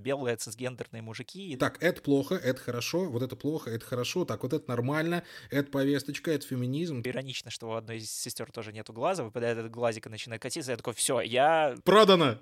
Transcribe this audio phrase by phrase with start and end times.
[0.00, 1.56] белые цисгендерные мужики.
[1.56, 5.70] Так, это плохо, это хорошо, вот это плохо, это хорошо, так, вот это нормально, это
[5.70, 7.02] повесточка, это феминизм.
[7.04, 10.72] Иронично, что у одной из сестер тоже нету глаза, выпадает этот глазик и начинает катиться,
[10.72, 11.76] я такой, все, я...
[11.84, 12.38] Продано!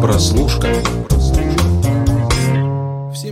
[0.00, 1.11] Прослушка.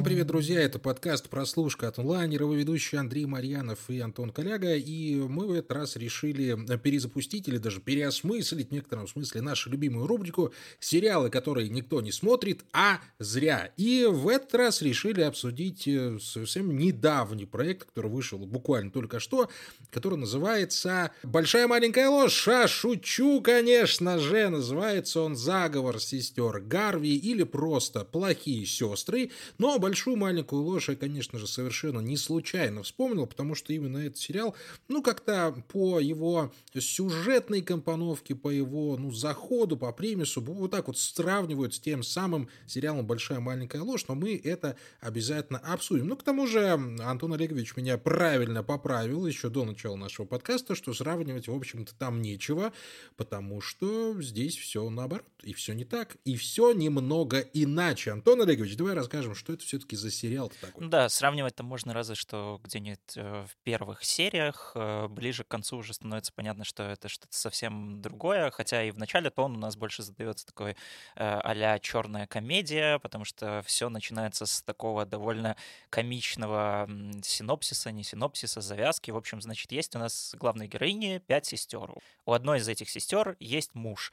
[0.01, 0.63] Всем привет, друзья!
[0.63, 4.75] Это подкаст «Прослушка» от онлайнера, его ведущие Андрей Марьянов и Антон Коляга.
[4.75, 10.07] И мы в этот раз решили перезапустить или даже переосмыслить в некотором смысле нашу любимую
[10.07, 13.75] рубрику «Сериалы, которые никто не смотрит, а зря».
[13.77, 19.51] И в этот раз решили обсудить э, совсем недавний проект, который вышел буквально только что,
[19.91, 22.49] который называется «Большая маленькая ложь».
[22.49, 24.49] А шучу, конечно же!
[24.49, 29.31] Называется он «Заговор сестер Гарви» или просто «Плохие сестры».
[29.59, 34.19] Но большую маленькую ложь я, конечно же, совершенно не случайно вспомнил, потому что именно этот
[34.19, 34.55] сериал,
[34.87, 40.97] ну, как-то по его сюжетной компоновке, по его, ну, заходу, по премису, вот так вот
[40.97, 46.07] сравнивают с тем самым сериалом «Большая маленькая ложь», но мы это обязательно обсудим.
[46.07, 50.95] Ну, к тому же, Антон Олегович меня правильно поправил еще до начала нашего подкаста, что
[50.95, 52.73] сравнивать, в общем-то, там нечего,
[53.17, 58.13] потому что здесь все наоборот, и все не так, и все немного иначе.
[58.13, 60.89] Антон Олегович, давай расскажем, что это все-таки за сериал такой?
[60.89, 64.73] Да, сравнивать-то можно разве что где-нибудь э, в первых сериях.
[64.75, 68.51] Э, ближе к концу уже становится понятно, что это что-то совсем другое.
[68.51, 70.75] Хотя и в начале тон у нас больше задается такой э,
[71.17, 75.57] а-ля черная комедия, потому что все начинается с такого довольно
[75.89, 76.89] комичного
[77.23, 79.11] синопсиса, не синопсиса, завязки.
[79.11, 81.91] В общем, значит, есть у нас главной героини пять сестер.
[82.27, 84.13] У одной из этих сестер есть муж.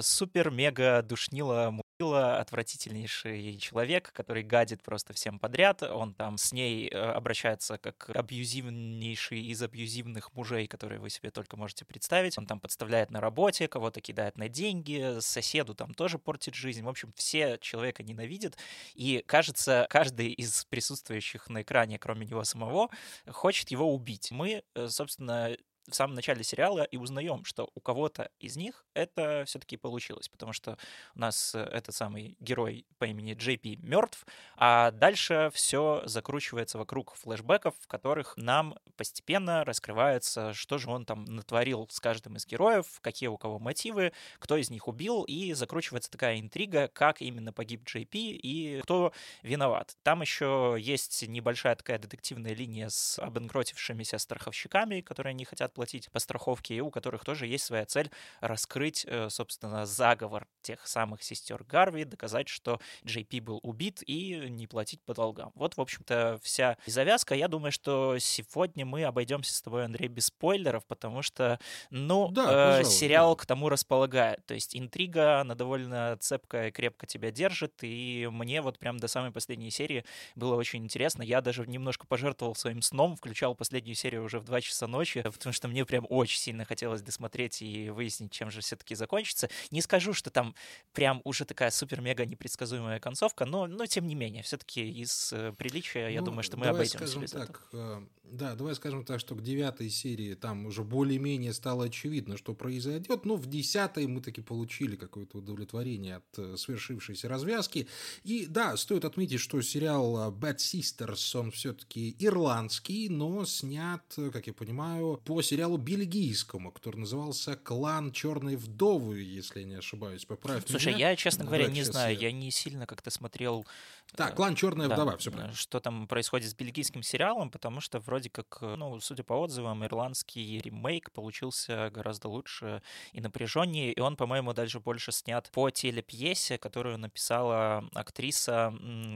[0.00, 5.82] Супер-мега душнила отвратительнейший человек, который гадит просто всем подряд.
[5.82, 11.56] Он там с ней э, обращается как абьюзивнейший из абьюзивных мужей, которые вы себе только
[11.56, 12.38] можете представить.
[12.38, 16.82] Он там подставляет на работе, кого-то кидает на деньги, соседу там тоже портит жизнь.
[16.82, 18.56] В общем, все человека ненавидят.
[18.94, 22.90] И, кажется, каждый из присутствующих на экране, кроме него самого,
[23.26, 24.30] хочет его убить.
[24.30, 25.56] Мы, э, собственно,
[25.88, 30.52] в самом начале сериала и узнаем, что у кого-то из них это все-таки получилось, потому
[30.52, 30.78] что
[31.14, 34.26] у нас э, этот самый герой по имени Джей Пи мертв,
[34.56, 41.24] а дальше все закручивается вокруг флешбеков, в которых нам постепенно раскрывается, что же он там
[41.24, 46.10] натворил с каждым из героев, какие у кого мотивы, кто из них убил, и закручивается
[46.10, 49.96] такая интрига, как именно погиб Джей Пи и кто виноват.
[50.02, 56.18] Там еще есть небольшая такая детективная линия с обанкротившимися страховщиками, которые не хотят платить по
[56.18, 58.10] страховке, и у которых тоже есть своя цель
[58.40, 64.48] раскрыть, э, собственно, заговор тех самых сестер Гарви, доказать, что Джей Пи был убит и
[64.48, 65.52] не платить по долгам.
[65.54, 67.34] Вот, в общем-то, вся завязка.
[67.34, 71.60] Я думаю, что сегодня мы обойдемся с тобой, Андрей, без спойлеров, потому что,
[71.90, 73.42] ну, да, э, сериал да.
[73.42, 74.44] к тому располагает.
[74.46, 79.30] То есть интрига, она довольно цепкая, крепко тебя держит, и мне вот прям до самой
[79.30, 80.04] последней серии
[80.34, 81.22] было очень интересно.
[81.22, 85.52] Я даже немножко пожертвовал своим сном, включал последнюю серию уже в 2 часа ночи, потому
[85.52, 89.48] что что мне прям очень сильно хотелось досмотреть и выяснить, чем же все-таки закончится.
[89.70, 90.54] Не скажу, что там
[90.92, 96.08] прям уже такая супер-мега непредсказуемая концовка, но, но тем не менее, все-таки из э, приличия,
[96.08, 98.06] я ну, думаю, что мы обойдемся без так, этого.
[98.26, 102.54] Э, да, давай скажем так, что к девятой серии там уже более-менее стало очевидно, что
[102.54, 107.88] произойдет, но в десятой мы таки получили какое-то удовлетворение от э, свершившейся развязки.
[108.24, 114.52] И да, стоит отметить, что сериал Bad Sisters, он все-таки ирландский, но снят, как я
[114.52, 120.24] понимаю, по сериалу бельгийскому, который назывался «Клан Черной Вдовы», если я не ошибаюсь.
[120.24, 121.10] Поправь Слушай, меня.
[121.10, 122.28] я, честно говоря, не знаю, я...
[122.28, 123.66] я не сильно как-то смотрел...
[124.14, 125.54] Так, «Клан Черная да, вдова», все правильно.
[125.54, 129.34] Что там происходит с бельгийским сериалом, потому что вроде вроде как, э, ну, судя по
[129.34, 132.82] отзывам, ирландский ремейк получился гораздо лучше
[133.12, 138.72] и напряженнее, и он, по-моему, даже больше снят по телепьесе, которую написала актриса,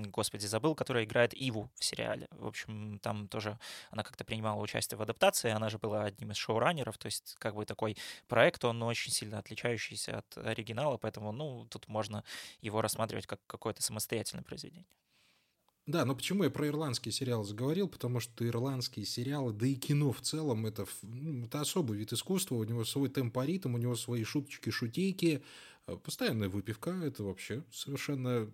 [0.09, 2.28] господи, забыл, которая играет Иву в сериале.
[2.33, 3.59] В общем, там тоже
[3.91, 7.55] она как-то принимала участие в адаптации, она же была одним из шоураннеров, то есть как
[7.55, 7.97] бы такой
[8.28, 12.23] проект, он очень сильно отличающийся от оригинала, поэтому, ну, тут можно
[12.61, 14.85] его рассматривать как какое-то самостоятельное произведение.
[15.90, 17.88] Да, но почему я про ирландский сериал заговорил?
[17.88, 22.54] Потому что ирландские сериалы, да и кино в целом, это, ну, это особый вид искусства,
[22.54, 25.42] у него свой темпоритм, у него свои шуточки, шутейки,
[25.80, 28.48] а постоянная выпивка, это вообще совершенно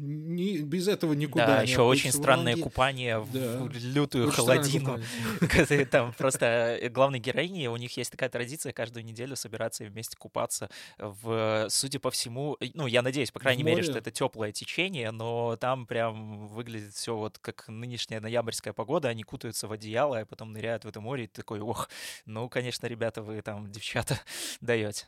[0.00, 1.46] не, без этого никуда.
[1.46, 3.58] Да, еще очень странное купание да.
[3.58, 4.98] в лютую очень холодину.
[5.90, 10.16] Там просто э, главной героини, у них есть такая традиция каждую неделю собираться и вместе
[10.16, 15.10] купаться в, судя по всему, ну, я надеюсь, по крайней мере, что это теплое течение,
[15.10, 20.24] но там прям выглядит все вот как нынешняя ноябрьская погода, они кутаются в одеяло, а
[20.24, 21.88] потом ныряют в это море, и такой, ох,
[22.26, 24.18] ну, конечно, ребята, вы там, девчата,
[24.60, 25.06] даете.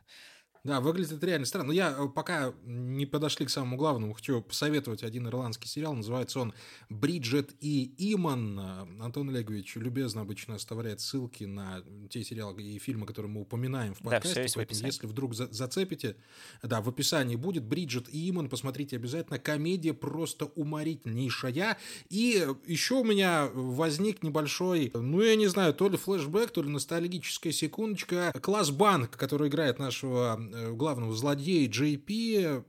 [0.64, 1.68] Да, выглядит реально странно.
[1.68, 5.92] Но я э, пока не подошли к самому главному, хочу посоветовать один ирландский сериал.
[5.94, 6.54] Называется он
[6.88, 8.60] «Бриджит и Иман».
[9.00, 13.98] Антон Олегович любезно обычно оставляет ссылки на те сериалы и фильмы, которые мы упоминаем в
[13.98, 14.42] подкасте.
[14.42, 16.14] Да, все поэтому, если вдруг за зацепите,
[16.62, 18.48] да, в описании будет «Бриджит и Иман».
[18.48, 19.40] Посмотрите обязательно.
[19.40, 21.76] Комедия просто уморительнейшая.
[22.08, 26.68] И еще у меня возник небольшой, ну, я не знаю, то ли флешбэк, то ли
[26.68, 28.32] ностальгическая секундочка.
[28.40, 31.96] Класс Банк, который играет нашего Э, главного злодея Джей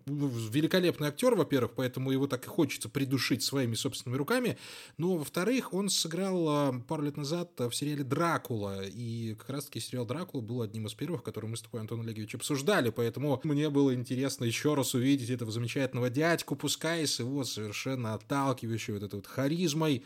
[0.05, 4.57] ну, великолепный актер, во-первых, поэтому его так и хочется придушить своими собственными руками,
[4.97, 10.05] но, во-вторых, он сыграл э, пару лет назад в сериале «Дракула», и как раз-таки сериал
[10.05, 13.93] «Дракула» был одним из первых, который мы с тобой, Антон Олегович, обсуждали, поэтому мне было
[13.93, 19.27] интересно еще раз увидеть этого замечательного дядьку, пускай с его совершенно отталкивающей вот этой вот
[19.27, 20.03] харизмой,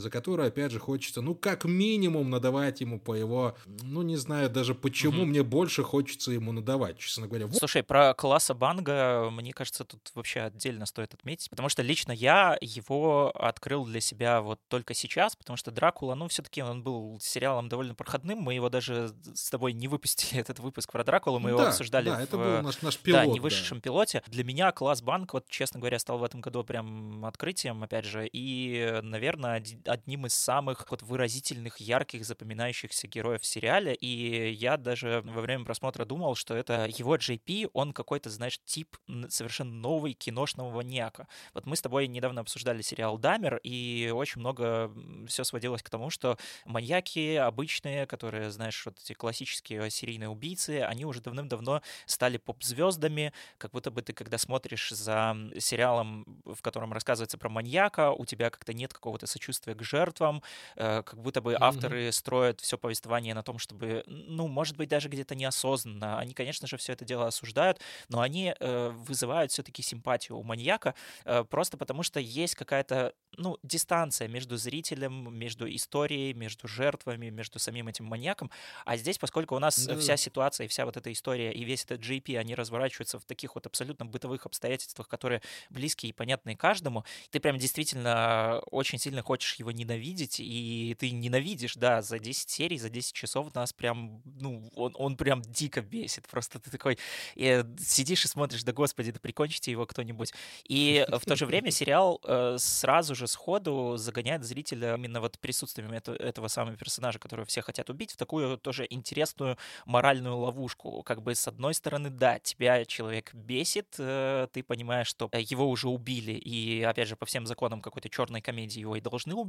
[0.00, 4.50] за которую, опять же, хочется, ну, как минимум, надавать ему по его, ну, не знаю
[4.50, 5.26] даже почему, угу.
[5.26, 7.48] мне больше хочется ему надавать, честно говоря.
[7.52, 12.56] Слушай, про класса Банга, мне кажется, тут вообще отдельно стоит отметить, потому что лично я
[12.60, 17.68] его открыл для себя вот только сейчас, потому что Дракула, ну, все-таки он был сериалом
[17.68, 21.56] довольно проходным, мы его даже с тобой не выпустили, этот выпуск про Дракулу, мы да,
[21.56, 23.82] его обсуждали да, в, это был наш, наш пилот, да, невысшем да.
[23.82, 24.22] пилоте.
[24.26, 28.28] Для меня класс Банк, вот, честно говоря, стал в этом году прям открытием, опять же,
[28.30, 35.22] и, наверное, одним из самых вот выразительных, ярких, запоминающихся героев в сериале, и я даже
[35.24, 38.96] во время просмотра думал, что это его JP, он какой-то, знаешь, тип
[39.28, 41.26] совершенно новый киношного маньяка.
[41.54, 44.92] Вот мы с тобой недавно обсуждали сериал «Дамер», и очень много
[45.26, 51.04] все сводилось к тому, что маньяки обычные, которые, знаешь, вот эти классические серийные убийцы, они
[51.04, 57.38] уже давным-давно стали поп-звездами, как будто бы ты, когда смотришь за сериалом, в котором рассказывается
[57.38, 60.42] про маньяка, у тебя как-то нет какого-то сочувствия к жертвам,
[60.76, 62.12] э, как будто бы авторы mm-hmm.
[62.12, 66.18] строят все повествование на том, чтобы, ну, может быть, даже где-то неосознанно.
[66.18, 70.94] Они, конечно же, все это дело осуждают, но они э, вызывают все-таки симпатию у маньяка
[71.24, 77.58] э, просто потому, что есть какая-то, ну, дистанция между зрителем, между историей, между жертвами, между
[77.58, 78.50] самим этим маньяком.
[78.84, 79.98] А здесь, поскольку у нас mm-hmm.
[79.98, 83.54] вся ситуация и вся вот эта история и весь этот JP, они разворачиваются в таких
[83.54, 89.54] вот абсолютно бытовых обстоятельствах, которые близкие и понятные каждому, ты прям действительно очень сильно хочешь
[89.58, 94.70] его ненавидеть, и ты ненавидишь, да, за 10 серий, за 10 часов нас прям, ну,
[94.74, 96.26] он, он прям дико бесит.
[96.28, 96.98] Просто ты такой
[97.34, 100.32] и сидишь и смотришь, да господи, да прикончите его кто-нибудь.
[100.68, 105.90] И в то же время сериал э, сразу же сходу загоняет зрителя именно вот присутствием
[105.92, 109.56] это, этого самого персонажа, которого все хотят убить, в такую тоже интересную
[109.86, 111.02] моральную ловушку.
[111.02, 115.88] Как бы с одной стороны, да, тебя человек бесит, э, ты понимаешь, что его уже
[115.88, 119.47] убили, и опять же по всем законам какой-то черной комедии его и должны убить,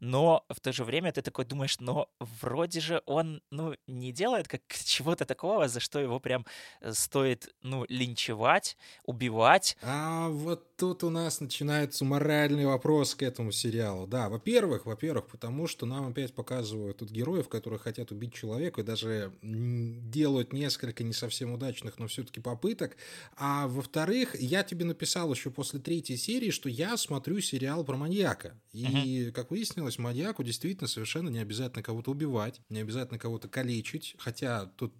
[0.00, 4.48] но в то же время ты такой думаешь, но вроде же он, ну, не делает
[4.48, 6.44] как чего-то такого, за что его прям
[6.80, 9.76] э, стоит, ну, линчевать, убивать.
[9.82, 14.06] А вот тут у нас начинается моральный вопрос к этому сериалу.
[14.06, 18.84] Да, во-первых, во-первых, потому что нам опять показывают тут героев, которые хотят убить человека и
[18.84, 22.96] даже делают несколько не совсем удачных, но все-таки попыток.
[23.36, 28.60] А во-вторых, я тебе написал еще после третьей серии, что я смотрю сериал про маньяка.
[28.72, 29.32] И, uh-huh.
[29.36, 34.94] Как выяснилось, маньяку действительно совершенно не обязательно кого-то убивать, не обязательно кого-то калечить, хотя тут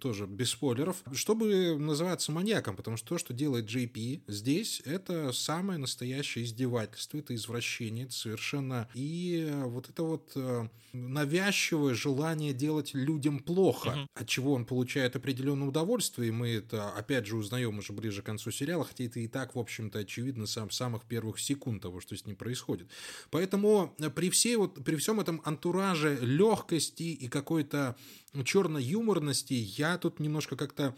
[0.00, 5.78] тоже без спойлеров, чтобы называться маньяком, потому что то, что делает JP здесь, это самое
[5.78, 8.88] настоящее издевательство, это извращение, это совершенно...
[8.94, 14.06] И вот это вот э, навязчивое желание делать людям плохо, uh-huh.
[14.14, 18.26] от чего он получает определенное удовольствие, и мы это, опять же, узнаем уже ближе к
[18.26, 22.16] концу сериала, хотя это и так, в общем-то, очевидно с самых первых секунд того, что
[22.16, 22.88] с ним происходит.
[23.30, 27.96] Поэтому при, всей вот, при всем этом антураже легкости и какой-то
[28.44, 30.96] черной юморности я тут немножко как-то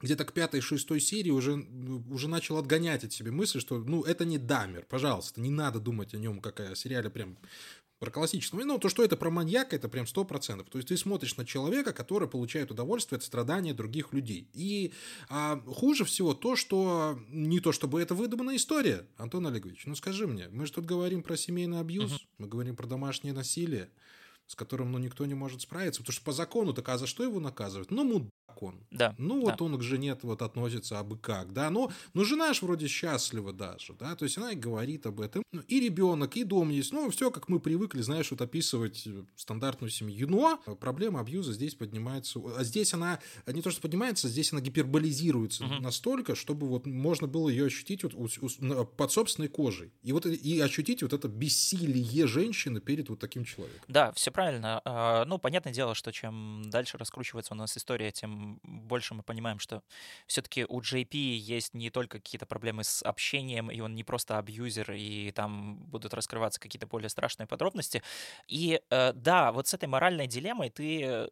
[0.00, 1.52] где-то к пятой-шестой серии уже,
[2.10, 6.12] уже начал отгонять от себя мысли, что ну это не Дамер, пожалуйста, не надо думать
[6.14, 7.38] о нем как о сериале прям
[8.02, 8.64] про классического.
[8.64, 10.68] Ну, то, что это про маньяка, это прям сто процентов.
[10.70, 14.48] То есть ты смотришь на человека, который получает удовольствие от страдания других людей.
[14.54, 14.92] И
[15.28, 20.26] а, хуже всего то, что не то, чтобы это выдуманная история, Антон Олегович, ну скажи
[20.26, 22.26] мне, мы же тут говорим про семейный абьюз, uh-huh.
[22.38, 23.88] мы говорим про домашнее насилие
[24.46, 26.00] с которым ну, никто не может справиться.
[26.02, 27.90] Потому что по закону, так а за что его наказывают?
[27.90, 28.84] Ну, мудак он.
[28.90, 29.14] Да.
[29.18, 29.52] Ну, да.
[29.52, 31.70] вот он к жене вот относится абы как, да.
[31.70, 34.16] Но, но жена ж вроде счастлива даже, да.
[34.16, 35.42] То есть она и говорит об этом.
[35.52, 36.92] Ну, и ребенок, и дом есть.
[36.92, 40.28] Ну, все, как мы привыкли, знаешь, вот описывать э, стандартную семью.
[40.28, 42.40] Но проблема абьюза здесь поднимается.
[42.56, 45.74] А здесь она не то, что поднимается, здесь она гиперболизируется угу.
[45.74, 48.14] настолько, чтобы вот можно было ее ощутить вот
[48.96, 49.92] под собственной кожей.
[50.02, 53.82] И вот и ощутить вот это бессилие женщины перед вот таким человеком.
[53.88, 54.80] Да, все правильно.
[54.84, 59.58] А, ну, понятное дело, что чем дальше раскручивается у нас история, тем больше мы понимаем,
[59.58, 59.82] что
[60.26, 64.92] все-таки у JP есть не только какие-то проблемы с общением, и он не просто абьюзер,
[64.92, 68.02] и там будут раскрываться какие-то более страшные подробности.
[68.48, 71.28] И э, да, вот с этой моральной дилеммой ты э,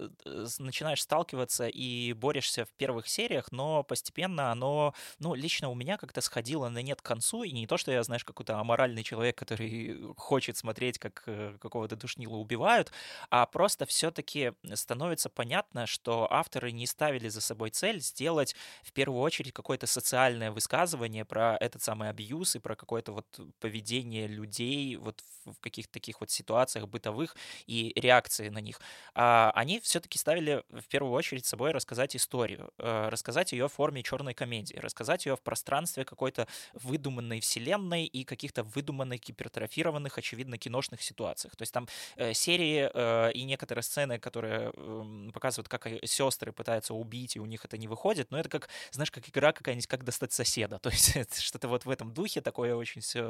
[0.59, 6.21] начинаешь сталкиваться и борешься в первых сериях, но постепенно оно, ну, лично у меня как-то
[6.21, 10.15] сходило на нет к концу, и не то, что я, знаешь, какой-то аморальный человек, который
[10.17, 12.93] хочет смотреть, как э, какого-то душнила убивают,
[13.31, 19.23] а просто все-таки становится понятно, что авторы не ставили за собой цель сделать в первую
[19.23, 25.25] очередь какое-то социальное высказывание про этот самый абьюз и про какое-то вот поведение людей вот
[25.47, 28.81] в каких-то таких вот ситуациях бытовых и реакции на них.
[29.15, 34.03] А они все-таки ставили в первую очередь собой рассказать историю, э, рассказать ее в форме
[34.03, 41.01] черной комедии, рассказать ее в пространстве какой-то выдуманной вселенной и каких-то выдуманных, гипертрофированных, очевидно, киношных
[41.01, 41.57] ситуациях.
[41.57, 46.90] То есть там э, серии э, и некоторые сцены, которые э, показывают, как сестры пытаются
[46.95, 50.05] убить, и у них это не выходит, но это как, знаешь, как игра какая-нибудь, как
[50.05, 50.79] достать соседа.
[50.83, 53.21] То есть что-то вот в этом духе, такое очень все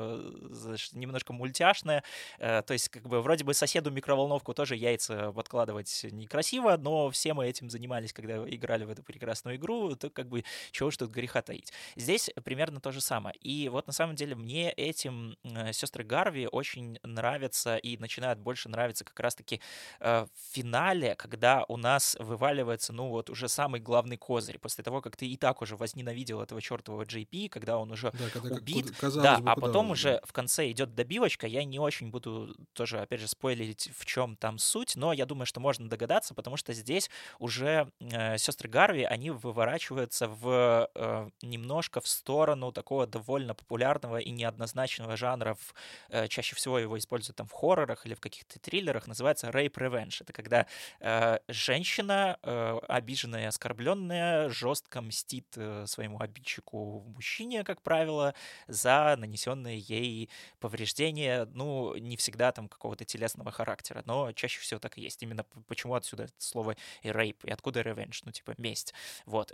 [0.92, 2.02] немножко мультяшное.
[2.38, 7.34] Э, то есть как бы вроде бы соседу микроволновку тоже яйца подкладывать некрасиво, но все
[7.34, 11.10] мы этим занимались, когда играли в эту прекрасную игру, то как бы чего уж тут
[11.10, 11.72] греха таить.
[11.96, 13.36] Здесь примерно то же самое.
[13.36, 18.68] И вот на самом деле мне этим э, сестры Гарви очень нравятся и начинают больше
[18.68, 19.60] нравиться как раз-таки
[20.00, 25.02] э, в финале, когда у нас вываливается, ну вот уже самый главный козырь, после того,
[25.02, 28.96] как ты и так уже возненавидел этого чертового JP, когда он уже да, когда, убит,
[28.98, 30.20] куда, да, бы, а потом уже да.
[30.24, 34.58] в конце идет добивочка, я не очень буду тоже, опять же, спойлерить, в чем там
[34.58, 39.30] суть, но я думаю, что можно догадаться, потому что здесь уже э, сестры Гарви, они
[39.30, 45.74] выворачиваются в э, немножко в сторону такого довольно популярного и неоднозначного жанра, в,
[46.10, 50.18] э, чаще всего его используют там в хоррорах или в каких-то триллерах, называется rape revenge.
[50.20, 50.66] Это когда
[51.00, 58.34] э, женщина, э, обиженная и оскорбленная, жестко мстит э, своему обидчику мужчине, как правило,
[58.68, 64.98] за нанесенные ей повреждения, ну, не всегда там какого-то телесного характера, но чаще всего так
[64.98, 65.22] и есть.
[65.22, 68.94] Именно почему отсюда слово и rape, и откуда revenge, ну, типа месть.
[69.26, 69.52] Вот.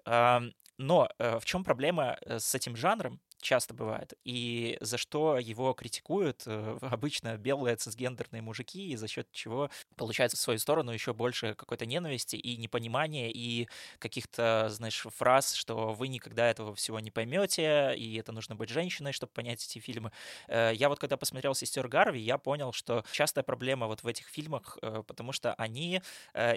[0.79, 3.21] Но э, в чем проблема э, с этим жанром?
[3.47, 9.29] Часто бывает, и за что его критикуют э, обычно белые цисгендерные мужики, и за счет
[9.33, 15.55] чего получается в свою сторону еще больше какой-то ненависти и непонимания, и каких-то, знаешь, фраз,
[15.55, 19.79] что вы никогда этого всего не поймете, и это нужно быть женщиной, чтобы понять эти
[19.79, 20.11] фильмы.
[20.49, 24.27] Э, я вот когда посмотрел «Сестер Гарви», я понял, что частая проблема вот в этих
[24.29, 26.03] фильмах, э, потому что они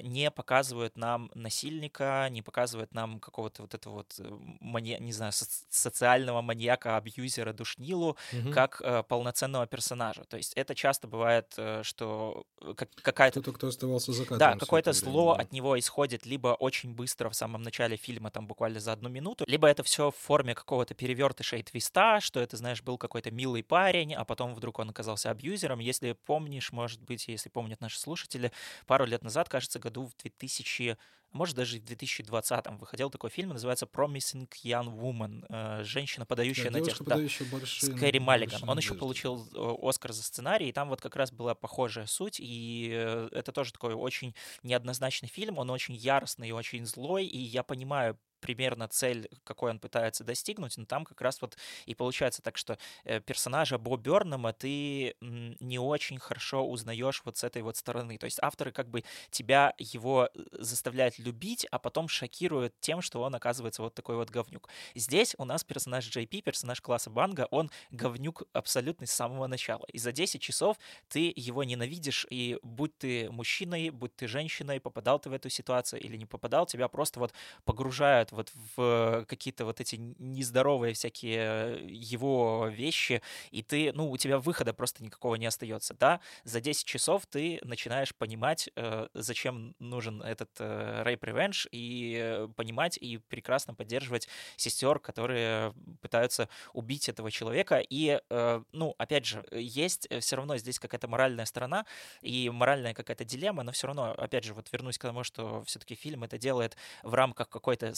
[0.04, 6.79] не показывают нам насильника, не показывают нам какого-то вот этого вот, не знаю, социального маньяка,
[6.80, 8.52] маньяка, абьюзера, душнилу угу.
[8.52, 10.24] как э, полноценного персонажа.
[10.24, 13.42] То есть это часто бывает, э, что э, как, какая-то...
[13.42, 15.44] Кто-то, кто оставался за Да, какое-то зло да.
[15.44, 19.46] от него исходит либо очень быстро в самом начале фильма, там буквально за одну минуту,
[19.48, 23.64] либо это все в форме какого-то перевертыша и твиста, что это, знаешь, был какой-то милый
[23.64, 25.80] парень, а потом вдруг он оказался абьюзером.
[25.80, 28.52] Если помнишь, может быть, если помнят наши слушатели,
[28.86, 30.98] пару лет назад, кажется, году в 2000
[31.32, 35.46] может, даже в 2020-м выходил такой фильм, называется Promising Young Woman.
[35.50, 37.04] Э, Женщина, подающая да, надежду.
[37.04, 38.68] Да, большие, с Кэрри Маллиган.
[38.68, 42.40] Он еще получил э, Оскар за сценарий, и там вот как раз была похожая суть,
[42.40, 44.34] и э, это тоже такой очень
[44.64, 49.80] неоднозначный фильм, он очень яростный и очень злой, и я понимаю, примерно цель, какой он
[49.80, 54.54] пытается достигнуть, но там как раз вот и получается так, что э, персонажа Бо Бернама
[54.54, 58.18] ты не очень хорошо узнаешь вот с этой вот стороны.
[58.18, 63.22] То есть авторы как бы тебя его э, заставляют любить, а потом шокируют тем, что
[63.22, 64.70] он оказывается вот такой вот говнюк.
[64.96, 69.86] Здесь у нас персонаж JP, персонаж класса Банга, он говнюк абсолютно с самого начала.
[69.92, 70.78] И за 10 часов
[71.08, 76.02] ты его ненавидишь, и будь ты мужчиной, будь ты женщиной, попадал ты в эту ситуацию
[76.02, 77.34] или не попадал, тебя просто вот
[77.66, 83.22] погружают впадают вот в какие-то вот эти нездоровые всякие его вещи,
[83.52, 87.60] и ты, ну, у тебя выхода просто никакого не остается, да, за 10 часов ты
[87.64, 95.00] начинаешь понимать, э, зачем нужен этот э, Rape Revenge, и понимать и прекрасно поддерживать сестер,
[95.00, 101.08] которые пытаются убить этого человека, и, э, ну, опять же, есть все равно здесь какая-то
[101.08, 101.86] моральная сторона,
[102.22, 105.96] и моральная какая-то дилемма, но все равно, опять же, вот вернусь к тому, что все-таки
[105.96, 107.94] фильм это делает в рамках какой-то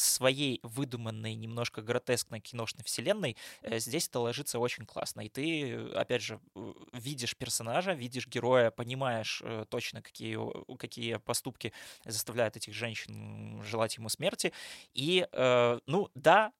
[0.63, 5.21] выдуманной, немножко гротескной киношной вселенной, э, здесь это ложится очень классно.
[5.21, 6.39] И ты, опять же,
[6.93, 10.37] видишь персонажа, видишь героя, понимаешь э, точно, какие,
[10.77, 11.73] какие поступки
[12.05, 14.53] заставляют этих женщин желать ему смерти.
[14.93, 16.51] И, э, ну, да,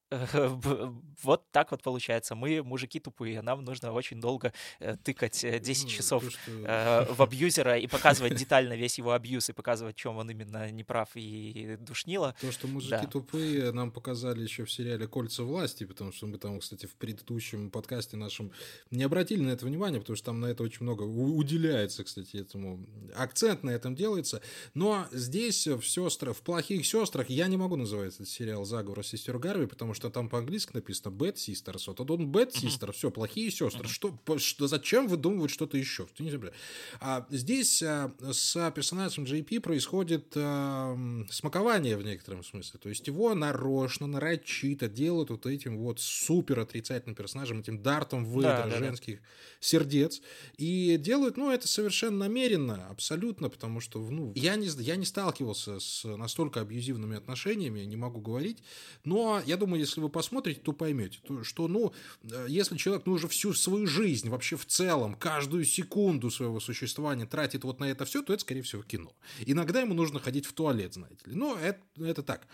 [1.24, 2.36] вот так вот получается.
[2.36, 7.13] Мы мужики тупые, нам нужно очень долго э, тыкать 10 ну, часов то, что...
[7.13, 11.77] в абьюзера и показывать детально весь его абьюз и показывать, чем он именно неправ и
[11.80, 12.36] душнило.
[12.41, 13.06] То, что мужики да.
[13.06, 17.70] тупые, нам показали еще в сериале «Кольца власти», потому что мы там, кстати, в предыдущем
[17.70, 18.51] подкасте нашем
[18.89, 22.86] не обратили на это внимание, потому что там на это очень много уделяется, кстати, этому.
[23.15, 24.41] Акцент на этом делается.
[24.74, 29.38] Но здесь в сестрах, в «Плохих сестрах» я не могу называть этот сериал «Заговор сестер
[29.38, 31.84] Гарви», потому что там по-английски написано «Bad Sisters».
[31.88, 33.88] Вот он «Bad Sister», все, плохие сестры.
[33.88, 36.08] Что, что, зачем выдумывать что-то еще?
[36.13, 36.51] Что
[37.00, 40.98] а здесь а, с персонажем JP происходит а,
[41.29, 42.79] смакование в некотором смысле.
[42.79, 48.67] То есть его нарочно, нарочито делают вот этим вот супер отрицательным персонажем, этим дартом выдра
[48.70, 49.25] да, женских да.
[49.60, 50.22] сердец.
[50.58, 55.79] И делают, ну, это совершенно намеренно, абсолютно, потому что, ну, я не, я не сталкивался
[55.79, 58.60] с настолько абьюзивными отношениями, не могу говорить,
[59.03, 61.94] но я думаю, если вы посмотрите, то поймете, то, что, ну,
[62.24, 67.26] э, если человек, ну, уже всю свою жизнь, вообще в целом, каждую секунду своего существования
[67.26, 69.14] тратит вот на это все, то это, скорее всего, кино.
[69.46, 71.36] Иногда ему нужно ходить в туалет, знаете ли.
[71.36, 72.48] Но это, это так.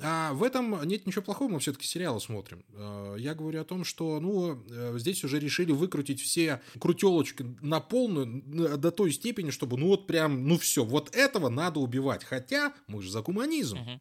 [0.00, 2.64] А в этом нет ничего плохого, мы все-таки сериалы смотрим.
[2.74, 7.80] Э, я говорю о том, что, ну, э, здесь уже решили выкрутить все крутелочки на
[7.80, 12.24] полную, до той степени, чтобы, ну, вот прям, ну, все, вот этого надо убивать.
[12.24, 13.78] Хотя мы же за гуманизм.
[13.78, 14.00] Uh-huh.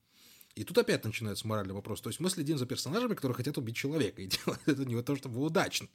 [0.62, 2.02] И тут опять начинается моральный вопрос.
[2.02, 5.16] То есть мы следим за персонажами, которые хотят убить человека, и делают это не то,
[5.16, 5.88] чтобы удачно.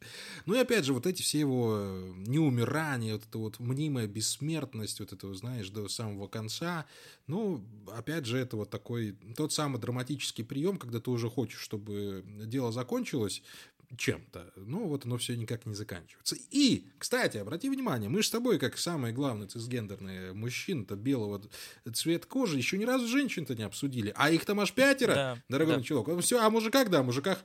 [0.44, 4.98] Ну и опять же, вот эти все его э, неумирания, вот эта вот мнимая бессмертность,
[4.98, 6.84] вот этого, знаешь, до самого конца,
[7.28, 12.24] ну, опять же, это вот такой, тот самый драматический прием, когда ты уже хочешь, чтобы
[12.26, 13.44] дело закончилось,
[13.96, 14.52] чем-то.
[14.56, 16.36] Но вот оно все никак не заканчивается.
[16.50, 21.42] И, кстати, обрати внимание, мы же с тобой, как самые главные цисгендерные мужчины-то белого
[21.92, 24.12] цвета кожи, еще ни разу женщин-то не обсудили.
[24.16, 25.82] А их там аж пятеро, да, дорогой да.
[25.82, 26.20] чувак.
[26.20, 27.38] Все, а мужиках, да, мужиках.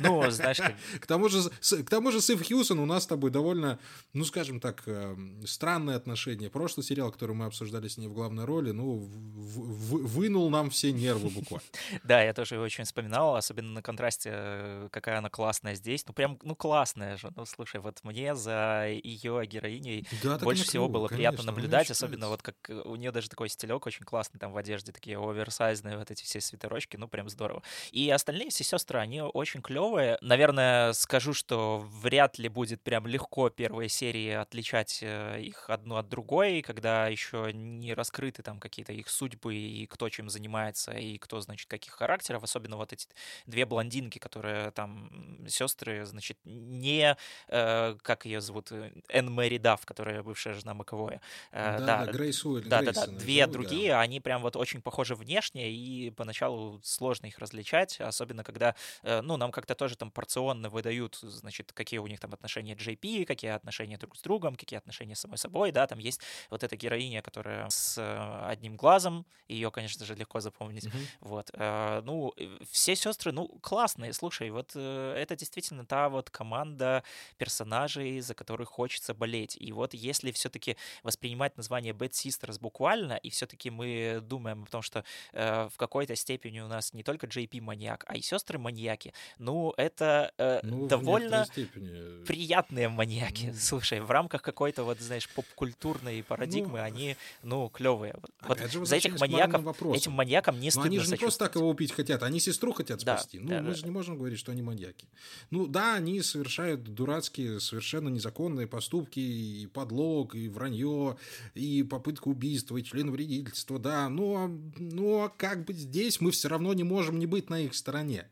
[0.00, 0.74] Ну, знаешь, как...
[1.00, 3.78] К тому же, к тому же Сив Хьюсон у нас с тобой довольно,
[4.12, 6.50] ну, скажем так, эм, странные отношения.
[6.50, 11.30] Прошлый сериал, который мы обсуждали с ней в главной роли, ну, вынул нам все нервы
[11.30, 11.64] буквально.
[12.04, 16.06] Да, я тоже его очень вспоминал, особенно на контрасте, э, какая она классная здесь.
[16.06, 17.30] Ну, прям, ну, классная же.
[17.36, 22.28] Ну, слушай, вот мне за ее героиней да, больше всего было конечно, приятно наблюдать, особенно
[22.28, 25.98] вот как э, у нее даже такой стилек очень классный, там в одежде такие оверсайзные
[25.98, 27.62] вот эти все свитерочки, ну, прям здорово.
[27.92, 30.16] И остальные все сестры, они очень клевые.
[30.22, 36.08] Наверное, скажу, что вряд ли будет прям легко первые серии отличать э, их одну от
[36.08, 41.40] другой, когда еще не раскрыты там какие-то их судьбы и кто чем занимается, и кто,
[41.40, 43.06] значит, каких характеров, особенно вот эти
[43.46, 45.10] две блондинки, которые там
[45.48, 47.16] сестры, значит, не,
[47.48, 51.20] э, как ее зовут, э, Энн Мэри Дафф, которая бывшая жена Маковоя.
[51.52, 54.00] Э, да, да, Грейс Уэль, да, да, да, две другие, да.
[54.00, 59.36] они прям вот очень похожи внешне, и поначалу сложно их различать, особенно когда, э, ну,
[59.36, 63.96] нам как-то тоже там порционно выдают, значит, какие у них там отношения JP, какие отношения
[63.98, 67.68] друг с другом, какие отношения с самой собой, да, там есть вот эта героиня, которая
[67.70, 71.06] с э, одним глазом, ее, конечно же, легко запомнить, mm-hmm.
[71.20, 71.50] вот.
[71.54, 72.32] Э, ну,
[72.70, 77.02] все сестры, ну, классные, слушай, вот э, это действительно действительно та вот команда
[77.36, 79.56] персонажей, за которых хочется болеть.
[79.60, 84.82] И вот если все-таки воспринимать название Bad Sisters буквально, и все-таки мы думаем о том,
[84.82, 89.12] что э, в какой-то степени у нас не только JP маньяк, а и сестры маньяки,
[89.38, 92.24] ну, это э, ну, довольно степени...
[92.24, 93.46] приятные маньяки.
[93.46, 93.54] Ну...
[93.54, 96.84] Слушай, в рамках какой-то вот, знаешь, поп-культурной парадигмы ну...
[96.84, 98.16] они, ну, клевые.
[98.42, 101.54] Вот же, за этих маньяков, этим маньякам не стыдно Но они же не просто так
[101.54, 103.38] его убить хотят, они сестру хотят спасти.
[103.38, 103.74] Да, ну, да, мы да.
[103.74, 105.06] же не можем говорить, что они маньяки.
[105.50, 111.16] Ну да, они совершают дурацкие, совершенно незаконные поступки, и подлог, и вранье,
[111.54, 116.84] и попытка убийства, и членовредительства, да, но, но как бы здесь мы все равно не
[116.84, 118.28] можем не быть на их стороне.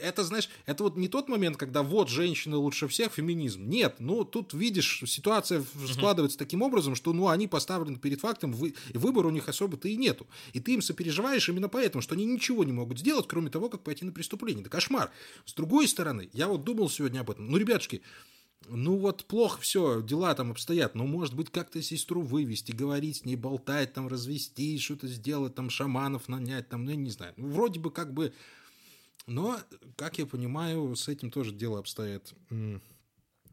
[0.00, 3.68] Это, знаешь, это вот не тот момент, когда вот женщины лучше всех, феминизм.
[3.68, 6.44] Нет, ну тут видишь, ситуация складывается угу.
[6.44, 10.26] таким образом, что ну они поставлены перед фактом, вы, выбора у них особо-то и нету.
[10.52, 13.82] И ты им сопереживаешь именно поэтому, что они ничего не могут сделать, кроме того, как
[13.82, 14.62] пойти на преступление.
[14.62, 15.10] Это кошмар.
[15.44, 17.48] С другой стороны, я вот думал сегодня об этом.
[17.48, 18.00] Ну, ребятушки,
[18.68, 23.24] ну вот плохо все, дела там обстоят, но может быть как-то сестру вывести, говорить с
[23.24, 27.34] ней, болтать, там развести, что-то сделать, там шаманов нанять, там, ну я не знаю.
[27.36, 28.32] Ну, вроде бы как бы...
[29.26, 29.58] Но,
[29.96, 32.32] как я понимаю, с этим тоже дело обстоит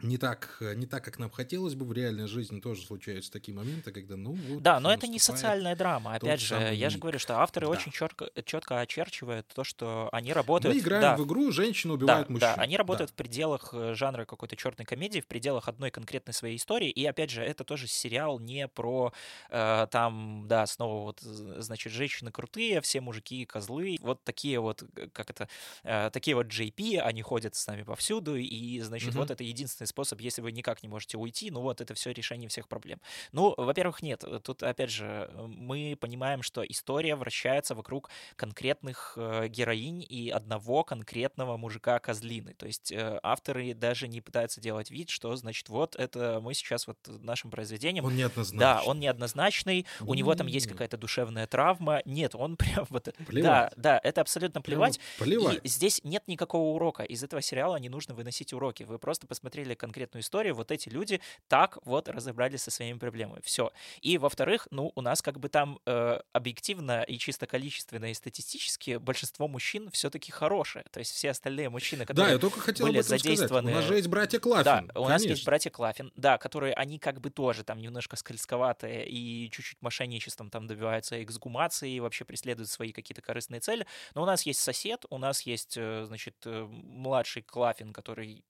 [0.01, 1.85] не так, не так, как нам хотелось бы.
[1.85, 4.61] В реальной жизни тоже случаются такие моменты, когда, ну, вот...
[4.61, 6.15] Да, но это не социальная драма.
[6.15, 7.71] Опять же, я же говорю, что авторы да.
[7.71, 10.75] очень четко, четко очерчивают то, что они работают...
[10.75, 12.49] Мы играем да, в игру, женщина убивает да, мужчин.
[12.55, 13.13] Да, они работают да.
[13.13, 16.89] в пределах э, жанра какой-то черной комедии, в пределах одной конкретной своей истории.
[16.89, 19.13] И, опять же, это тоже сериал не про
[19.49, 23.97] э, там, да, снова вот, значит, женщины крутые, все мужики козлы.
[24.01, 25.47] Вот такие вот, как это,
[25.83, 29.19] э, такие вот JP, они ходят с нами повсюду, и, значит, угу.
[29.19, 29.43] вот это
[29.85, 32.99] единственный способ, если вы никак не можете уйти, ну вот это все решение всех проблем.
[33.31, 34.23] Ну, во-первых, нет.
[34.43, 41.57] Тут, опять же, мы понимаем, что история вращается вокруг конкретных э, героинь и одного конкретного
[41.57, 42.53] мужика козлины.
[42.57, 46.87] То есть э, авторы даже не пытаются делать вид, что, значит, вот это мы сейчас
[46.87, 48.05] вот нашим произведением...
[48.05, 48.59] Он неоднозначный.
[48.59, 52.01] Да, он неоднозначный, у него там есть какая-то душевная травма.
[52.05, 53.13] Нет, он прям вот...
[53.27, 53.43] Плевать.
[53.43, 54.99] Да, да, это абсолютно плевать.
[55.19, 55.59] плевать.
[55.63, 57.03] И здесь нет никакого урока.
[57.03, 58.83] Из этого сериала не нужно выносить уроки.
[58.83, 63.41] Вы просто посмотрели конкретную историю, вот эти люди так вот разобрались со своими проблемами.
[63.43, 63.71] Все.
[64.01, 68.97] И, во-вторых, ну, у нас как бы там э, объективно и чисто количественно и статистически
[68.97, 70.85] большинство мужчин все-таки хорошие.
[70.91, 73.69] То есть все остальные мужчины, которые да, я только хотел были задействованы...
[73.69, 73.75] Сказать.
[73.75, 74.63] У нас же есть братья Клаффин.
[74.63, 75.09] Да, у конечно.
[75.09, 79.81] нас есть братья Клаффин, да, которые, они как бы тоже там немножко скользковатые и чуть-чуть
[79.81, 83.85] мошенничеством там добиваются эксгумации и вообще преследуют свои какие-то корыстные цели.
[84.13, 88.43] Но у нас есть сосед, у нас есть, э, значит, э, младший Клаффин, который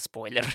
[0.00, 0.46] спойлер.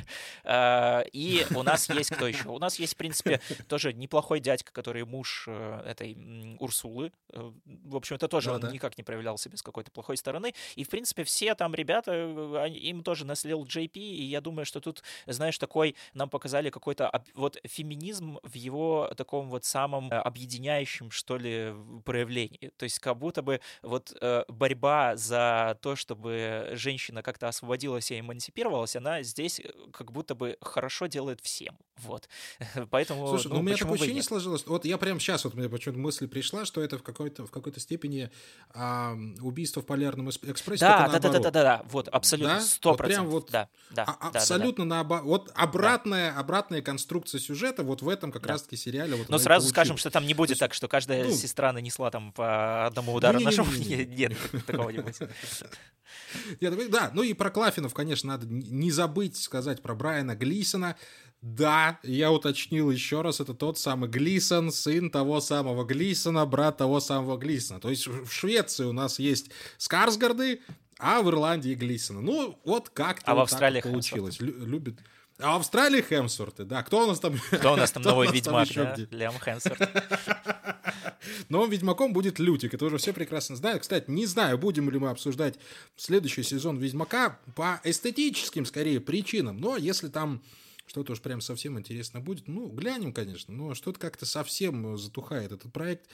[0.44, 2.50] А, и у нас есть кто еще?
[2.50, 6.18] У нас есть, в принципе, тоже неплохой дядька, который муж э, этой
[6.60, 7.12] Урсулы.
[7.32, 8.72] Э, в общем, это тоже Да, он да.
[8.72, 10.54] никак не проявлял себя с какой-то плохой стороны.
[10.76, 14.66] И, в принципе, все там ребята, э, они- им тоже наслил JP, и я думаю,
[14.66, 20.16] что тут, знаешь, такой нам показали какой-то вот феминизм в его таком вот самом э,
[20.16, 22.72] объединяющем, что ли, проявлении.
[22.78, 28.20] То есть как будто бы вот э, борьба за то, чтобы женщина как-то освободилась и
[28.20, 31.78] эмансипировалась, она здесь э, как будто бы хорошо делает всем.
[31.98, 32.28] Вот.
[32.90, 34.26] Поэтому, Слушай, ну, ну, у меня такое ощущение нет?
[34.26, 34.66] сложилось.
[34.66, 37.80] Вот я прямо сейчас, вот мне почему-то мысль пришла, что это в какой-то, в какой-то
[37.80, 38.30] степени
[38.74, 40.82] а, убийство в полярном экспрессе.
[40.86, 41.54] Да, да, да, да, наоборот.
[41.54, 42.62] да, да, вот, абсолютно, Да?
[42.62, 43.32] сто Вот прям процентов.
[43.34, 44.40] вот Да, да, А- да, да, да.
[44.40, 45.26] абсолютно наоборот.
[45.26, 48.50] Вот обратная, обратная конструкция сюжета вот в этом как Да.
[48.54, 49.16] раз-таки сериале.
[49.16, 52.12] Вот Но сразу скажем, что там не будет есть, так, что каждая ну, сестра нанесла
[52.12, 53.68] там по одному удару ножом.
[53.76, 54.16] не-не-не-не-не.
[54.16, 55.18] Нет, такого не будет.
[56.60, 60.96] Такой, да, ну и про Клафинов, конечно, надо не забыть сказать про Брайана Глисона.
[61.42, 67.00] Да, я уточнил еще раз, это тот самый Глисон, сын того самого Глисона, брат того
[67.00, 67.80] самого Глисона.
[67.80, 70.62] То есть в в Швеции у нас есть Скарсгарды,
[70.98, 72.22] а в Ирландии Глисона.
[72.22, 74.40] Ну, вот как-то А в вот так Австралии вот получилось.
[74.40, 75.00] Лю- любит.
[75.38, 76.82] А в Австралии Хемсворты, да.
[76.84, 77.38] Кто у нас там?
[77.52, 78.96] Кто у нас там новый ведьмак, да?
[79.12, 79.80] Лиам Хемсворт.
[81.50, 83.82] Новым Ведьмаком будет Лютик, это уже все прекрасно знают.
[83.82, 85.56] Кстати, не знаю, будем ли мы обсуждать
[85.96, 89.58] следующий сезон Ведьмака по эстетическим, скорее, причинам.
[89.58, 90.44] Но если там
[90.86, 93.54] что-то уж прям совсем интересно будет, ну, глянем, конечно.
[93.54, 96.08] Но что-то как-то совсем затухает этот проект.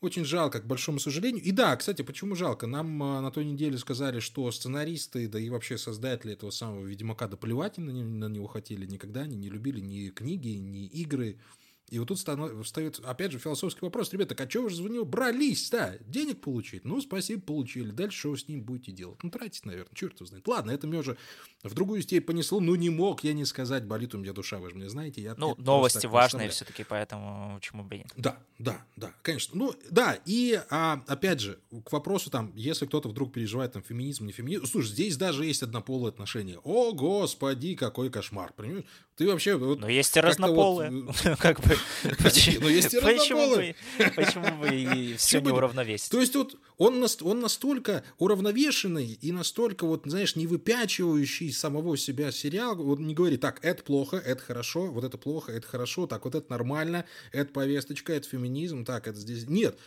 [0.00, 1.42] Очень жалко, к большому сожалению.
[1.42, 2.68] И да, кстати, почему жалко?
[2.68, 7.26] Нам а, на той неделе сказали, что сценаристы, да и вообще создатели этого самого Ведьмака,
[7.26, 11.40] да плевать на, не- на него хотели никогда, они не любили ни книги, ни игры.
[11.90, 14.12] И вот тут станов- встает, опять же, философский вопрос.
[14.12, 15.94] Ребята, а чего вы же за него брались, да?
[16.00, 16.84] Денег получить?
[16.84, 17.90] Ну, спасибо, получили.
[17.90, 19.22] Дальше что вы с ним будете делать?
[19.22, 20.46] Ну, тратить, наверное, черт его знает.
[20.46, 21.16] Ладно, это меня уже
[21.62, 22.60] в другую степень понесло.
[22.60, 25.22] Ну, не мог я не сказать, болит у меня душа, вы же мне знаете.
[25.22, 28.12] Я, Ну, я новости важные все-таки, поэтому почему бы и нет.
[28.16, 29.56] Да, да, да, конечно.
[29.56, 34.26] Ну, да, и а, опять же, к вопросу там, если кто-то вдруг переживает там феминизм,
[34.26, 36.58] не феминизм, слушай, здесь даже есть однополые отношения.
[36.64, 38.84] О, господи, какой кошмар, понимаешь?
[39.16, 39.56] Ты вообще...
[39.56, 41.06] Вот, Но есть и вот, разнополые.
[41.38, 41.76] Как бы...
[42.60, 43.74] Но есть и Почему бы
[44.16, 46.10] почему бы и все не уравновесить?
[46.10, 51.96] То есть вот он, нас- он настолько уравновешенный и настолько вот, знаешь, не выпячивающий самого
[51.96, 56.06] себя сериал, вот не говори, так, это плохо, это хорошо, вот это плохо, это хорошо,
[56.06, 59.46] так, вот это нормально, это повесточка, это феминизм, так, это здесь...
[59.48, 59.78] Нет,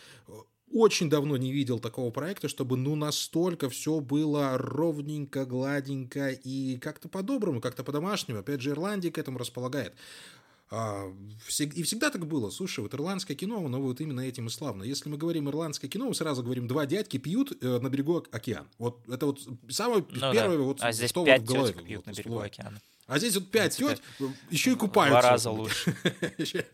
[0.72, 7.08] очень давно не видел такого проекта, чтобы ну настолько все было ровненько, гладенько и как-то
[7.08, 8.40] по-доброму, как-то по-домашнему.
[8.40, 9.92] Опять же, Ирландия к этому располагает.
[10.74, 11.12] А,
[11.76, 12.48] И всегда так было.
[12.48, 14.84] Слушай, вот ирландское кино, оно вот именно этим и славно.
[14.84, 18.28] Если мы говорим ирландское кино, мы сразу говорим, два дядьки пьют э, на берегу ок-
[18.32, 18.66] океана.
[18.78, 20.32] Вот это вот самое Ну да.
[20.32, 22.52] первое, вот, А здесь что вот пять в голове пьют вот на берегу всплывает.
[22.52, 22.80] океана.
[23.06, 25.20] А здесь вот пять принципе, тет, еще и купаются.
[25.20, 25.94] Два раза лучше.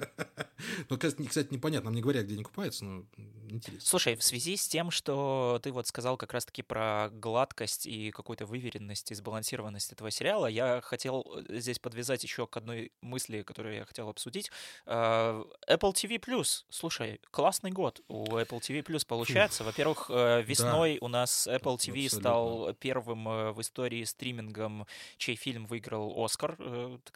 [0.91, 3.05] Ну, кстати, непонятно, нам не говорят, где они купаются, но
[3.51, 3.87] интересно.
[3.87, 8.47] Слушай, в связи с тем, что ты вот сказал как раз-таки про гладкость и какую-то
[8.47, 13.77] выверенность и сбалансированность этого сериала, я хотел э, здесь подвязать еще к одной мысли, которую
[13.77, 14.51] я хотел обсудить.
[14.87, 19.65] А, Apple TV+, слушай, классный год у Apple TV+, получается.
[19.65, 21.07] Во-первых, э, весной да.
[21.07, 22.21] у нас Apple TV Абсолютно.
[22.21, 26.57] стал первым э, в истории стримингом, чей фильм выиграл Оскар.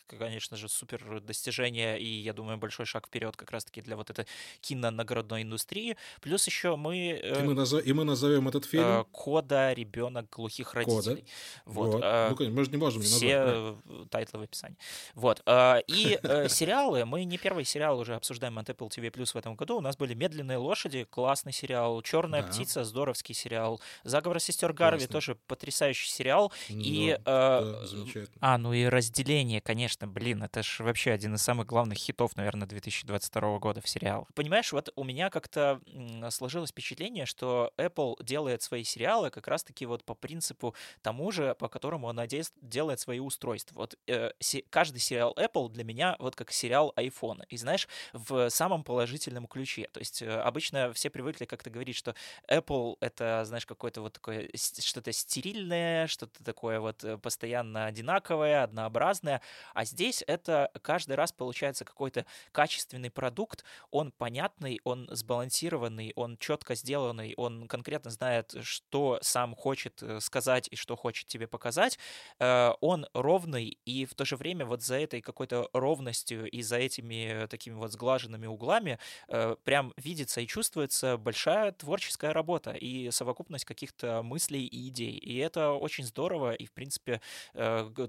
[0.06, 4.26] Конечно же, супер достижение, и, я думаю, большой шаг вперед как раз-таки для вот этой
[4.60, 5.96] кинонаградной индустрии.
[6.22, 7.20] Плюс еще мы...
[7.20, 7.84] Э, и мы, назов...
[7.84, 8.84] и мы назовем этот фильм...
[8.84, 11.16] Э, Кода «Ребенок глухих родителей».
[11.16, 11.22] Кода.
[11.66, 11.94] Вот.
[11.94, 12.02] вот.
[12.04, 14.78] Э, ну, конечно, мы же не можем не Все назвать, тайтлы в описании.
[15.14, 15.42] Вот.
[15.46, 19.36] Э, и э, сериалы, мы не первый сериал уже обсуждаем от Apple TV Plus в
[19.36, 19.78] этом году.
[19.78, 22.48] У нас были «Медленные лошади», классный сериал, «Черная да.
[22.48, 26.52] птица», здоровский сериал, «Заговор сестер Гарви», тоже потрясающий сериал.
[26.68, 27.18] Ну, и...
[27.18, 31.98] Э, да, а, ну и «Разделение», конечно, блин, это же вообще один из самых главных
[31.98, 34.28] хитов, наверное, 2022 года в сериалах.
[34.34, 35.80] Понимаешь, вот у меня как-то
[36.30, 41.68] сложилось впечатление, что Apple делает свои сериалы как раз-таки вот по принципу тому же, по
[41.68, 43.74] которому она делает свои устройства.
[43.76, 44.32] Вот э,
[44.70, 47.44] каждый сериал Apple для меня вот как сериал iPhone.
[47.48, 49.88] И знаешь, в самом положительном ключе.
[49.92, 52.14] То есть э, обычно все привыкли как-то говорить, что
[52.48, 59.40] Apple это, знаешь, какое-то вот такое что-то стерильное, что-то такое вот э, постоянно одинаковое, однообразное.
[59.74, 66.74] А здесь это каждый раз получается какой-то качественный продукт, он понятный, он сбалансированный, он четко
[66.74, 71.98] сделанный, он конкретно знает, что сам хочет э, сказать и что хочет тебе показать,
[72.38, 76.78] э, он ровный, и в то же время вот за этой какой-то ровностью и за
[76.78, 83.64] этими такими вот сглаженными углами э, прям видится и чувствуется большая творческая работа и совокупность
[83.64, 85.16] каких-то мыслей и идей.
[85.16, 87.20] И это очень здорово, и, в принципе,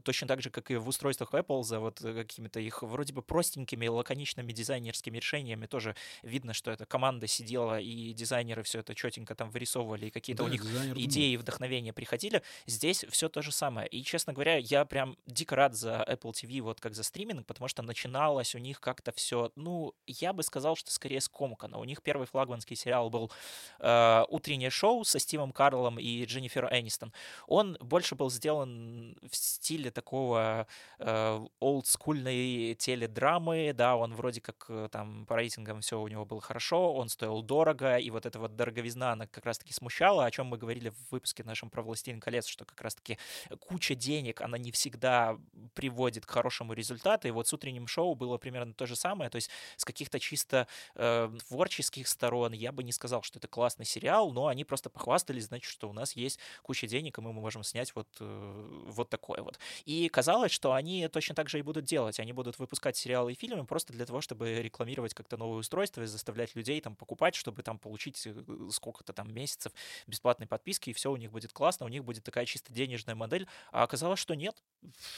[0.04, 3.88] точно так же, как и в устройствах Apple, за вот какими-то их вроде бы простенькими,
[3.88, 9.50] лаконичными дизайнерскими решениями тоже видно, что эта команда сидела и дизайнеры все это четенько там
[9.50, 10.64] вырисовывали, и какие-то да, у них
[10.96, 12.42] идеи, вдохновения приходили.
[12.66, 13.88] Здесь все то же самое.
[13.88, 17.68] И, честно говоря, я прям дико рад за Apple TV, вот как за стриминг, потому
[17.68, 21.78] что начиналось у них как-то все, ну, я бы сказал, что скорее скомкано.
[21.78, 23.32] У них первый флагманский сериал был
[23.80, 27.14] э, «Утреннее шоу» со Стивом Карлом и Дженнифер Энистон.
[27.48, 30.68] Он больше был сделан в стиле такого
[31.00, 36.42] э, олдскульной теледрамы, да, он вроде как э, там по рейтингам все у него было
[36.42, 40.48] хорошо, он стоил дорого, и вот эта вот дороговизна, она как раз-таки смущала, о чем
[40.48, 43.18] мы говорили в выпуске нашем про «Властелин колец», что как раз-таки
[43.60, 45.38] куча денег, она не всегда
[45.74, 49.38] приводит к хорошему результату, и вот с утренним шоу было примерно то же самое, то
[49.38, 54.32] есть с каких-то чисто э, творческих сторон я бы не сказал, что это классный сериал,
[54.32, 57.96] но они просто похвастались, значит, что у нас есть куча денег, и мы можем снять
[57.96, 59.60] вот, э, вот такое вот.
[59.86, 63.36] И казалось, что они точно так же и будут делать, они будут выпускать сериалы и
[63.36, 67.63] фильмы просто для того, чтобы рекламировать как-то новые устройства и заставлять людей там покупать, чтобы
[67.64, 68.34] там получить э,
[68.72, 69.74] сколько-то там месяцев
[70.08, 73.48] бесплатной подписки, и все у них будет классно, у них будет такая чисто денежная модель.
[73.72, 74.62] А оказалось, что нет.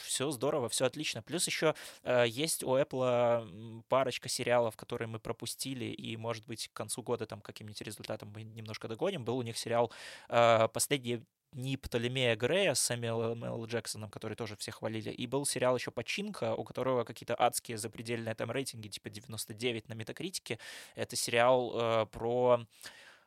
[0.04, 1.22] Все здорово, все отлично.
[1.22, 6.72] Плюс еще э, есть у Apple парочка сериалов, которые мы пропустили, и, может быть, к
[6.72, 9.24] концу года там каким-нибудь результатом мы немножко догоним.
[9.24, 9.92] Был у них сериал
[10.28, 13.66] э, «Последние не Птолемея Грея с Сэмюэлом Л.
[13.66, 18.34] Джексоном, который тоже все хвалили, и был сериал еще «Починка», у которого какие-то адские запредельные
[18.34, 20.58] там рейтинги, типа 99 на метакритике.
[20.94, 22.66] Это сериал э, про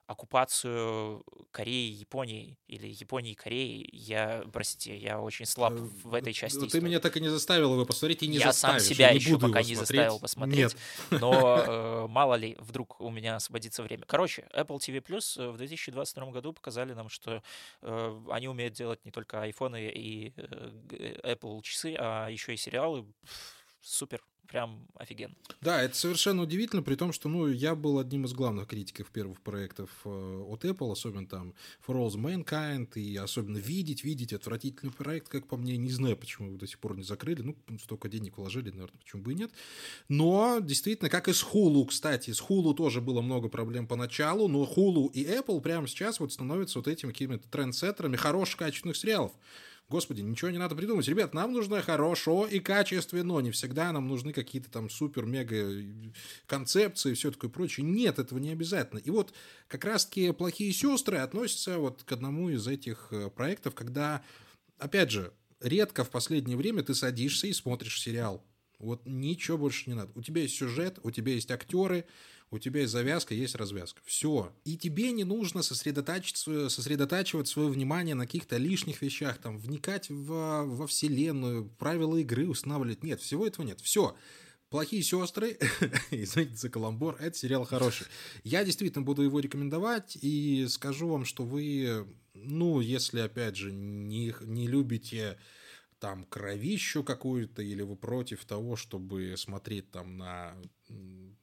[0.09, 3.87] оккупацию Кореи Японии или Японии Кореи.
[3.91, 6.59] Я, простите, я очень слаб э, в этой части.
[6.59, 6.83] Ты истории.
[6.83, 8.73] меня так и не заставил его посмотреть и не я заставишь.
[8.73, 10.75] Я сам себя я еще пока не заставил посмотреть.
[11.11, 11.21] Нет.
[11.21, 14.03] Но э, мало ли, вдруг у меня освободится время.
[14.07, 17.43] Короче, Apple TV Plus в 2022 году показали нам, что
[17.83, 23.05] э, они умеют делать не только iPhone и э, Apple часы, а еще и сериалы.
[23.81, 25.35] Супер прям офигенно.
[25.61, 29.41] Да, это совершенно удивительно, при том, что ну, я был одним из главных критиков первых
[29.41, 31.53] проектов э, от Apple, особенно там
[31.85, 36.47] For All Mankind, и особенно видеть, видеть отвратительный проект, как по мне, не знаю, почему
[36.47, 39.51] его до сих пор не закрыли, ну, столько денег вложили, наверное, почему бы и нет.
[40.07, 44.63] Но, действительно, как и с Hulu, кстати, с Hulu тоже было много проблем поначалу, но
[44.63, 49.31] Hulu и Apple прямо сейчас вот становятся вот этими какими-то трендсеттерами хороших, качественных сериалов.
[49.89, 51.07] Господи, ничего не надо придумать.
[51.07, 53.39] Ребят, нам нужно хорошо и качественно.
[53.39, 55.83] Не всегда нам нужны какие-то там супер-мега
[56.45, 57.87] концепции и все такое прочее.
[57.87, 58.99] Нет, этого не обязательно.
[58.99, 59.33] И вот
[59.67, 64.23] как раз-таки «Плохие сестры» относятся вот к одному из этих э, проектов, когда,
[64.77, 68.45] опять же, редко в последнее время ты садишься и смотришь сериал.
[68.77, 70.11] Вот ничего больше не надо.
[70.13, 72.05] У тебя есть сюжет, у тебя есть актеры,
[72.51, 74.01] у тебя есть завязка, есть развязка.
[74.05, 74.51] Все.
[74.65, 80.65] И тебе не нужно сосредотачивать, сосредотачивать свое внимание на каких-то лишних вещах, там, вникать во,
[80.65, 83.03] во вселенную, правила игры устанавливать.
[83.03, 83.79] Нет, всего этого нет.
[83.81, 84.15] Все.
[84.69, 85.57] Плохие сестры,
[86.11, 88.05] извините за каламбур, это сериал хороший.
[88.43, 94.35] Я действительно буду его рекомендовать и скажу вам, что вы, ну, если, опять же, не,
[94.41, 95.39] не любите
[95.99, 100.55] там кровищу какую-то, или вы против того, чтобы смотреть там на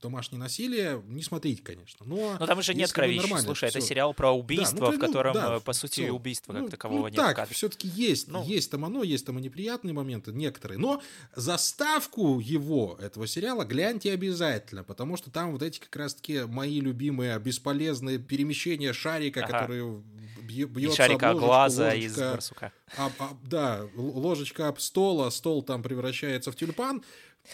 [0.00, 2.04] домашнее насилие, не смотрите, конечно.
[2.04, 3.26] Но, но там уже нет кровищи.
[3.40, 6.10] Слушай, это, это сериал про убийство, да, ну, в котором, ну, да, по сути, все.
[6.10, 7.16] убийства как ну, такового ну, нет.
[7.16, 8.44] Так, все-таки есть, ну.
[8.44, 10.78] есть там оно, есть там и неприятные моменты, некоторые.
[10.78, 11.02] Но
[11.34, 17.38] заставку его, этого сериала, гляньте обязательно, потому что там вот эти как раз-таки мои любимые
[17.38, 19.60] бесполезные перемещения шарика, ага.
[19.60, 20.02] которые
[20.46, 22.72] бьется и шарика об ложечку, глаза ложечка, из барсука.
[22.96, 27.02] Об, об, да, ложечка об стол, а стол там превращается в тюльпан.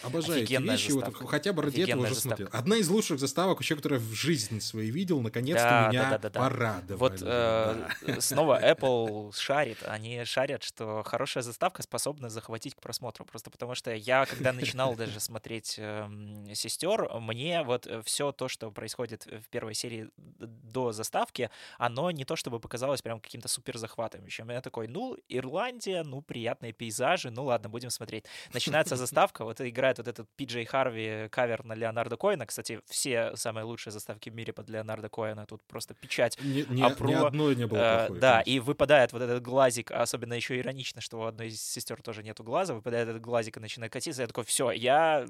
[0.01, 2.49] Обожаю эти вещи, вот, хотя бы ради этого уже смотрел.
[2.51, 6.29] Одна из лучших заставок, еще которую в жизни своей видел, наконец-то да, меня да, да,
[6.29, 6.99] да, порадовали.
[6.99, 8.21] Вот э, да.
[8.21, 13.93] снова Apple шарит, они шарят, что хорошая заставка способна захватить к просмотру, просто потому что
[13.93, 16.09] я, когда начинал даже смотреть э,
[16.53, 22.35] «Сестер», мне вот все то, что происходит в первой серии до заставки, оно не то
[22.35, 24.49] чтобы показалось прям каким-то супер захватывающим.
[24.49, 28.25] Я такой, ну, Ирландия, ну, приятные пейзажи, ну, ладно, будем смотреть.
[28.53, 32.45] Начинается заставка, вот игра играет вот этот Пиджей Харви кавер на Леонардо Коэна.
[32.45, 35.45] Кстати, все самые лучшие заставки в мире под Леонардо Коэна.
[35.45, 36.37] Тут просто печать.
[36.41, 37.07] Ни, ни, Апро.
[37.07, 38.19] ни одной не было э, плохой.
[38.19, 38.49] Да, конечно.
[38.49, 42.43] и выпадает вот этот глазик, особенно еще иронично, что у одной из сестер тоже нету
[42.43, 44.21] глаза, выпадает этот глазик и начинает катиться.
[44.21, 45.25] Я такой, все, я...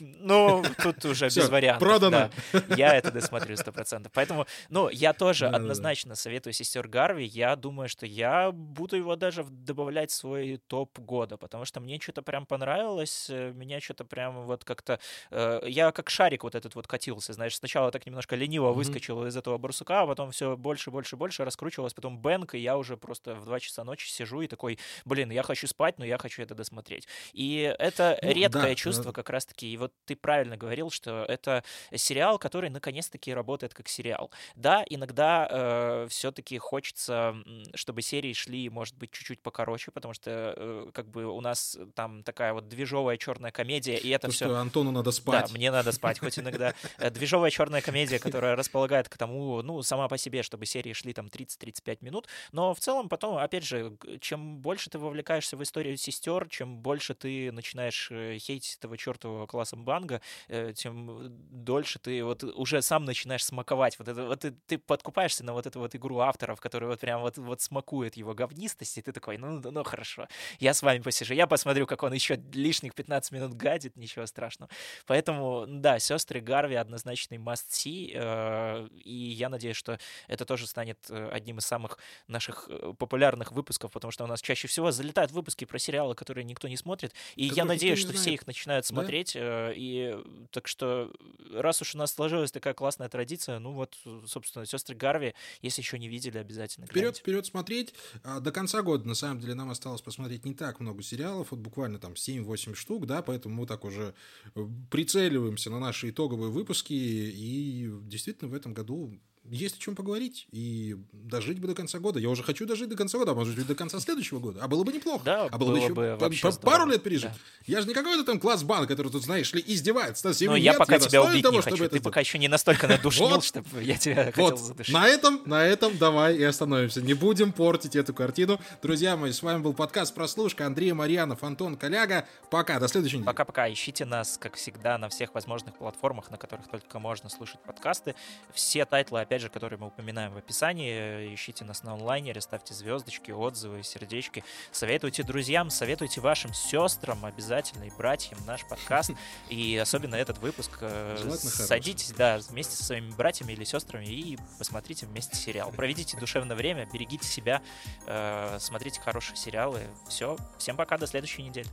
[0.00, 1.86] Ну, тут уже без вариантов.
[1.86, 2.30] Продано.
[2.76, 4.10] Я это досмотрю сто процентов.
[4.14, 7.26] Поэтому, ну, я тоже однозначно советую сестер Гарви.
[7.26, 12.00] Я думаю, что я буду его даже добавлять в свой топ года, потому что мне
[12.00, 13.30] что-то прям понравилось.
[13.66, 15.00] Меня что-то прям вот как-то...
[15.30, 18.74] Э, я как шарик вот этот вот катился, знаешь, сначала так немножко лениво mm-hmm.
[18.74, 22.78] выскочил из этого барсука, а потом все больше, больше, больше раскручивалось, потом бэнк, и я
[22.78, 26.16] уже просто в 2 часа ночи сижу и такой, блин, я хочу спать, но я
[26.16, 27.08] хочу это досмотреть.
[27.32, 31.64] И это ну, редкое да, чувство как раз-таки, и вот ты правильно говорил, что это
[31.92, 34.30] сериал, который наконец-таки работает как сериал.
[34.54, 37.34] Да, иногда э, все-таки хочется,
[37.74, 42.22] чтобы серии шли, может быть, чуть-чуть покороче, потому что э, как бы у нас там
[42.22, 44.44] такая вот движовая черная комедия, и это То, все...
[44.44, 45.46] Что Антону надо спать.
[45.46, 46.74] Да, мне надо спать, хоть иногда.
[46.98, 51.12] Э, движовая черная комедия, которая располагает к тому, ну, сама по себе, чтобы серии шли
[51.14, 55.96] там 30-35 минут, но в целом потом, опять же, чем больше ты вовлекаешься в историю
[55.96, 62.22] сестер, чем больше ты начинаешь э, хейтить этого чертового класса банга, э, тем дольше ты
[62.22, 63.98] вот уже сам начинаешь смаковать.
[63.98, 67.22] Вот это вот ты, ты подкупаешься на вот эту вот игру авторов, которая вот прям
[67.22, 70.28] вот, вот смакует его говнистость, и ты такой, ну, ну хорошо,
[70.60, 74.70] я с вами посижу, я посмотрю, как он еще лишних 15 минут гадит, ничего страшного.
[75.06, 80.98] Поэтому, да, сестры Гарви однозначный must see, э, и я надеюсь, что это тоже станет
[81.08, 85.32] э, одним из самых наших э, популярных выпусков, потому что у нас чаще всего залетают
[85.32, 88.20] выпуски про сериалы, которые никто не смотрит, и Которых я надеюсь, что знает.
[88.20, 89.72] все их начинают смотреть, да?
[89.74, 90.16] и
[90.50, 91.12] так что
[91.52, 95.98] раз уж у нас сложилась такая классная традиция, ну вот, собственно, сестры Гарви, если еще
[95.98, 97.00] не видели, обязательно гляньте.
[97.00, 97.94] Вперед, вперед смотреть.
[98.24, 101.60] А, до конца года, на самом деле, нам осталось посмотреть не так много сериалов, вот
[101.60, 104.14] буквально там 7-8 штук, да, поэтому мы так уже
[104.54, 109.18] э, прицеливаемся на наши итоговые выпуски, и действительно в этом году
[109.50, 110.46] есть о чем поговорить.
[110.52, 112.18] И дожить бы до конца года.
[112.18, 114.60] Я уже хочу дожить до конца года, а может быть до конца следующего года.
[114.62, 115.22] А было бы неплохо.
[115.24, 117.30] Да, а было, было бы еще бы по, пару лет пережить.
[117.30, 117.36] Да.
[117.66, 120.32] Я же не какой-то там класс бан, который тут, знаешь ли, издевается.
[120.40, 121.76] Ну, я пока тебя убить того, не хочу.
[121.88, 122.02] Ты это...
[122.02, 124.52] пока еще не настолько надушнил, вот, чтобы я тебя вот.
[124.52, 124.94] хотел задушить.
[124.94, 127.02] На этом, на этом давай и остановимся.
[127.02, 128.60] Не будем портить эту картину.
[128.82, 130.66] Друзья мои, с вами был подкаст «Прослушка».
[130.66, 132.26] Андрей Марьянов, Антон Коляга.
[132.50, 133.26] Пока, до следующей недели.
[133.26, 133.72] Пока-пока.
[133.72, 138.14] Ищите нас, как всегда, на всех возможных платформах, на которых только можно слушать подкасты.
[138.52, 141.34] Все тайтлы, опять же, которые мы упоминаем в описании.
[141.34, 144.44] Ищите нас на онлайнере, ставьте звездочки, отзывы, сердечки.
[144.72, 149.10] Советуйте друзьям, советуйте вашим сестрам обязательно и братьям наш подкаст.
[149.48, 150.78] И особенно этот выпуск.
[150.80, 155.72] Э, садитесь, да, вместе со своими братьями или сестрами и посмотрите вместе сериал.
[155.72, 157.62] Проведите душевное время, берегите себя,
[158.06, 159.82] э, смотрите хорошие сериалы.
[160.08, 160.36] Все.
[160.58, 161.68] Всем пока, до следующей недели.